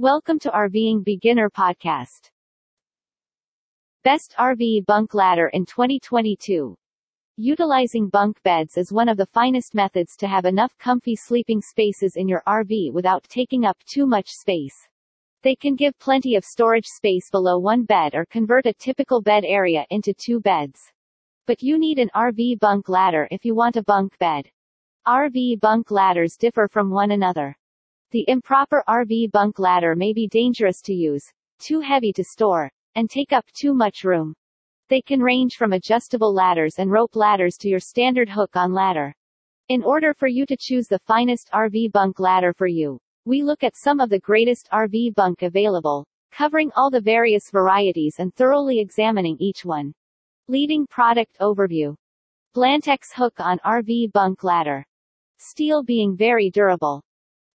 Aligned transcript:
Welcome 0.00 0.38
to 0.38 0.50
RVing 0.50 1.04
Beginner 1.04 1.50
Podcast. 1.50 2.30
Best 4.02 4.34
RV 4.38 4.86
Bunk 4.86 5.12
Ladder 5.12 5.48
in 5.48 5.66
2022. 5.66 6.74
Utilizing 7.36 8.08
bunk 8.08 8.42
beds 8.42 8.78
is 8.78 8.94
one 8.94 9.10
of 9.10 9.18
the 9.18 9.26
finest 9.26 9.74
methods 9.74 10.16
to 10.16 10.26
have 10.26 10.46
enough 10.46 10.72
comfy 10.78 11.14
sleeping 11.14 11.60
spaces 11.60 12.16
in 12.16 12.28
your 12.28 12.42
RV 12.48 12.94
without 12.94 13.24
taking 13.24 13.66
up 13.66 13.76
too 13.84 14.06
much 14.06 14.30
space. 14.30 14.88
They 15.42 15.54
can 15.54 15.76
give 15.76 15.98
plenty 15.98 16.34
of 16.34 16.46
storage 16.46 16.86
space 16.86 17.28
below 17.30 17.58
one 17.58 17.84
bed 17.84 18.14
or 18.14 18.24
convert 18.24 18.64
a 18.64 18.72
typical 18.72 19.20
bed 19.20 19.44
area 19.44 19.84
into 19.90 20.14
two 20.14 20.40
beds. 20.40 20.80
But 21.46 21.62
you 21.62 21.78
need 21.78 21.98
an 21.98 22.08
RV 22.14 22.58
bunk 22.58 22.88
ladder 22.88 23.28
if 23.30 23.44
you 23.44 23.54
want 23.54 23.76
a 23.76 23.82
bunk 23.82 24.16
bed. 24.18 24.48
RV 25.06 25.60
bunk 25.60 25.90
ladders 25.90 26.38
differ 26.38 26.68
from 26.68 26.88
one 26.88 27.10
another. 27.10 27.54
The 28.12 28.24
improper 28.26 28.82
RV 28.88 29.30
bunk 29.30 29.60
ladder 29.60 29.94
may 29.94 30.12
be 30.12 30.26
dangerous 30.26 30.80
to 30.82 30.92
use, 30.92 31.22
too 31.60 31.78
heavy 31.78 32.12
to 32.14 32.24
store, 32.24 32.68
and 32.96 33.08
take 33.08 33.32
up 33.32 33.44
too 33.52 33.72
much 33.72 34.02
room. 34.02 34.34
They 34.88 35.00
can 35.00 35.20
range 35.20 35.54
from 35.54 35.72
adjustable 35.72 36.34
ladders 36.34 36.74
and 36.78 36.90
rope 36.90 37.14
ladders 37.14 37.56
to 37.58 37.68
your 37.68 37.78
standard 37.78 38.28
hook-on 38.28 38.72
ladder. 38.72 39.14
In 39.68 39.84
order 39.84 40.12
for 40.12 40.26
you 40.26 40.44
to 40.46 40.56
choose 40.58 40.88
the 40.88 40.98
finest 41.06 41.50
RV 41.54 41.92
bunk 41.92 42.18
ladder 42.18 42.52
for 42.52 42.66
you, 42.66 42.98
we 43.26 43.44
look 43.44 43.62
at 43.62 43.76
some 43.76 44.00
of 44.00 44.10
the 44.10 44.18
greatest 44.18 44.68
RV 44.72 45.14
bunk 45.14 45.42
available, 45.42 46.04
covering 46.32 46.72
all 46.74 46.90
the 46.90 47.00
various 47.00 47.48
varieties 47.52 48.16
and 48.18 48.34
thoroughly 48.34 48.80
examining 48.80 49.36
each 49.38 49.64
one. 49.64 49.94
Leading 50.48 50.84
product 50.88 51.38
overview. 51.38 51.94
Blantex 52.56 53.12
hook-on 53.14 53.60
RV 53.60 54.10
bunk 54.10 54.42
ladder. 54.42 54.84
Steel 55.38 55.84
being 55.84 56.16
very 56.16 56.50
durable. 56.50 57.04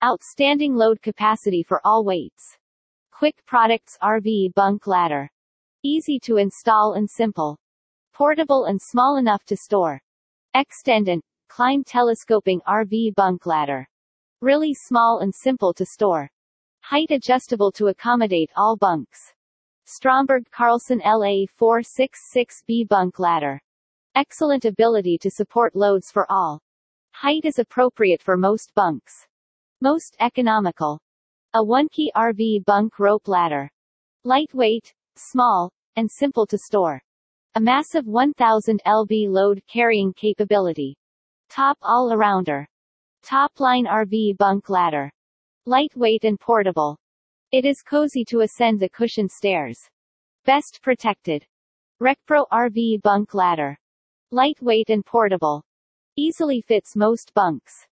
Outstanding 0.06 0.76
load 0.76 1.02
capacity 1.02 1.64
for 1.64 1.82
all 1.84 2.04
weights. 2.04 2.60
Quick 3.12 3.44
Products 3.48 3.98
RV 4.04 4.54
Bunk 4.54 4.86
Ladder. 4.86 5.32
Easy 5.82 6.20
to 6.20 6.38
install 6.38 6.94
and 6.94 7.10
simple. 7.10 7.58
Portable 8.14 8.66
and 8.66 8.80
small 8.80 9.18
enough 9.18 9.44
to 9.46 9.58
store. 9.58 10.00
Extend 10.54 11.08
and 11.08 11.24
climb 11.50 11.84
telescoping 11.84 12.62
RV 12.68 13.16
bunk 13.16 13.48
ladder. 13.48 13.88
Really 14.42 14.76
small 14.76 15.22
and 15.22 15.34
simple 15.34 15.74
to 15.74 15.88
store. 15.88 16.30
Height 16.82 17.10
adjustable 17.10 17.72
to 17.72 17.88
accommodate 17.88 18.52
all 18.56 18.78
bunks. 18.78 19.34
Stromberg 19.86 20.44
Carlson 20.52 21.02
LA 21.04 21.48
466B 21.60 22.88
bunk 22.88 23.18
ladder. 23.18 23.60
Excellent 24.14 24.66
ability 24.66 25.18
to 25.18 25.32
support 25.32 25.76
loads 25.76 26.12
for 26.12 26.32
all. 26.32 26.62
Height 27.12 27.44
is 27.44 27.58
appropriate 27.58 28.22
for 28.22 28.38
most 28.38 28.72
bunks. 28.76 29.26
Most 29.86 30.16
economical. 30.20 31.00
A 31.54 31.64
one-key 31.64 32.12
RV 32.16 32.66
bunk 32.66 32.98
rope 32.98 33.28
ladder. 33.28 33.70
Lightweight, 34.24 34.92
small, 35.16 35.72
and 35.96 36.10
simple 36.10 36.48
to 36.48 36.58
store. 36.58 37.00
A 37.54 37.62
massive 37.62 38.08
1000 38.08 38.82
lb 38.84 39.30
load 39.30 39.62
carrying 39.68 40.12
capability. 40.14 40.98
Top 41.52 41.78
all-arounder. 41.84 42.66
Top-line 43.22 43.86
RV 43.86 44.38
bunk 44.38 44.72
ladder. 44.72 45.12
Lightweight 45.68 46.24
and 46.24 46.40
portable. 46.40 46.98
It 47.52 47.64
is 47.64 47.84
cozy 47.84 48.26
to 48.30 48.40
ascend 48.40 48.80
the 48.80 48.90
cushioned 48.90 49.30
stairs. 49.30 49.78
Best 50.46 50.80
protected. 50.82 51.46
RecPro 52.02 52.46
RV 52.52 53.04
bunk 53.04 53.36
ladder. 53.36 53.78
Lightweight 54.32 54.90
and 54.90 55.06
portable. 55.06 55.62
Easily 56.16 56.62
fits 56.62 56.96
most 56.96 57.32
bunks. 57.36 57.86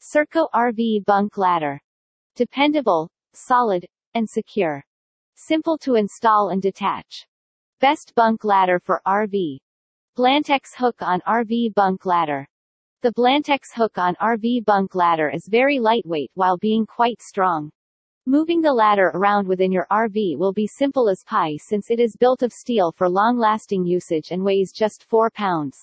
Serco 0.00 0.48
RV 0.54 1.04
bunk 1.04 1.38
ladder. 1.38 1.80
Dependable, 2.36 3.08
solid, 3.32 3.86
and 4.14 4.28
secure. 4.28 4.84
Simple 5.34 5.78
to 5.78 5.94
install 5.94 6.50
and 6.50 6.62
detach. 6.62 7.26
Best 7.80 8.14
bunk 8.14 8.44
ladder 8.44 8.78
for 8.78 9.00
RV. 9.06 9.58
Blantex 10.16 10.74
hook 10.74 10.96
on 11.00 11.20
RV 11.26 11.74
bunk 11.74 12.06
ladder. 12.06 12.46
The 13.02 13.12
Blantex 13.12 13.72
hook 13.74 13.98
on 13.98 14.14
RV 14.16 14.64
bunk 14.64 14.94
ladder 14.94 15.28
is 15.28 15.46
very 15.48 15.78
lightweight 15.78 16.30
while 16.34 16.56
being 16.56 16.86
quite 16.86 17.20
strong. 17.20 17.70
Moving 18.26 18.60
the 18.60 18.72
ladder 18.72 19.12
around 19.14 19.46
within 19.46 19.70
your 19.70 19.86
RV 19.90 20.36
will 20.38 20.52
be 20.52 20.66
simple 20.66 21.08
as 21.08 21.22
pie 21.24 21.56
since 21.58 21.90
it 21.90 22.00
is 22.00 22.16
built 22.16 22.42
of 22.42 22.52
steel 22.52 22.92
for 22.92 23.08
long-lasting 23.08 23.84
usage 23.84 24.30
and 24.30 24.42
weighs 24.42 24.72
just 24.72 25.04
4 25.04 25.30
pounds. 25.30 25.78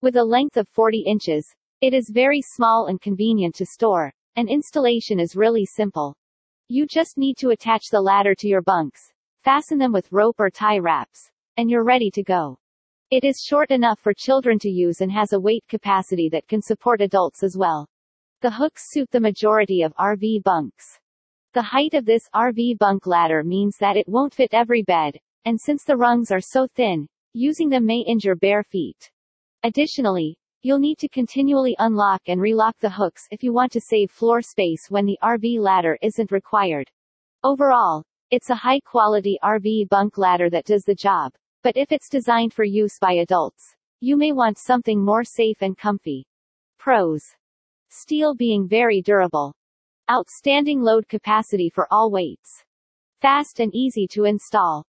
With 0.00 0.16
a 0.16 0.24
length 0.24 0.56
of 0.56 0.68
40 0.68 1.00
inches, 1.00 1.54
it 1.84 1.92
is 1.92 2.08
very 2.08 2.40
small 2.40 2.86
and 2.86 2.98
convenient 2.98 3.54
to 3.54 3.66
store, 3.66 4.10
and 4.36 4.48
installation 4.48 5.20
is 5.20 5.36
really 5.36 5.66
simple. 5.66 6.16
You 6.68 6.86
just 6.86 7.18
need 7.18 7.36
to 7.40 7.50
attach 7.50 7.90
the 7.90 8.00
ladder 8.00 8.34
to 8.36 8.48
your 8.48 8.62
bunks, 8.62 9.12
fasten 9.42 9.76
them 9.76 9.92
with 9.92 10.10
rope 10.10 10.36
or 10.38 10.48
tie 10.48 10.78
wraps, 10.78 11.30
and 11.58 11.68
you're 11.68 11.84
ready 11.84 12.10
to 12.12 12.22
go. 12.22 12.56
It 13.10 13.22
is 13.22 13.44
short 13.46 13.70
enough 13.70 14.00
for 14.00 14.14
children 14.14 14.58
to 14.60 14.70
use 14.70 15.02
and 15.02 15.12
has 15.12 15.34
a 15.34 15.38
weight 15.38 15.62
capacity 15.68 16.30
that 16.30 16.48
can 16.48 16.62
support 16.62 17.02
adults 17.02 17.42
as 17.42 17.54
well. 17.54 17.86
The 18.40 18.52
hooks 18.52 18.90
suit 18.90 19.10
the 19.10 19.20
majority 19.20 19.82
of 19.82 19.94
RV 19.96 20.42
bunks. 20.42 20.98
The 21.52 21.60
height 21.60 21.92
of 21.92 22.06
this 22.06 22.30
RV 22.34 22.78
bunk 22.78 23.06
ladder 23.06 23.44
means 23.44 23.76
that 23.76 23.98
it 23.98 24.08
won't 24.08 24.32
fit 24.32 24.54
every 24.54 24.84
bed, 24.84 25.18
and 25.44 25.60
since 25.60 25.84
the 25.84 25.98
rungs 25.98 26.30
are 26.30 26.40
so 26.40 26.66
thin, 26.66 27.06
using 27.34 27.68
them 27.68 27.84
may 27.84 27.98
injure 27.98 28.36
bare 28.36 28.62
feet. 28.62 29.10
Additionally, 29.64 30.38
You'll 30.66 30.78
need 30.78 30.96
to 31.00 31.10
continually 31.10 31.76
unlock 31.78 32.22
and 32.26 32.40
relock 32.40 32.78
the 32.80 32.88
hooks 32.88 33.28
if 33.30 33.42
you 33.42 33.52
want 33.52 33.70
to 33.72 33.82
save 33.82 34.10
floor 34.10 34.40
space 34.40 34.86
when 34.88 35.04
the 35.04 35.18
RV 35.22 35.58
ladder 35.58 35.98
isn't 36.00 36.32
required. 36.32 36.90
Overall, 37.42 38.02
it's 38.30 38.48
a 38.48 38.54
high-quality 38.54 39.38
RV 39.44 39.90
bunk 39.90 40.16
ladder 40.16 40.48
that 40.48 40.64
does 40.64 40.84
the 40.84 40.94
job, 40.94 41.34
but 41.62 41.76
if 41.76 41.92
it's 41.92 42.08
designed 42.08 42.54
for 42.54 42.64
use 42.64 42.98
by 42.98 43.12
adults, 43.12 43.76
you 44.00 44.16
may 44.16 44.32
want 44.32 44.56
something 44.56 45.04
more 45.04 45.22
safe 45.22 45.58
and 45.60 45.76
comfy. 45.76 46.26
Pros. 46.78 47.22
Steel 47.90 48.34
being 48.34 48.66
very 48.66 49.02
durable. 49.02 49.52
Outstanding 50.10 50.80
load 50.80 51.06
capacity 51.10 51.68
for 51.68 51.86
all 51.90 52.10
weights. 52.10 52.64
Fast 53.20 53.60
and 53.60 53.70
easy 53.74 54.06
to 54.12 54.24
install. 54.24 54.82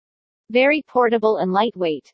Very 0.50 0.82
portable 0.88 1.40
and 1.40 1.52
lightweight. 1.52 2.14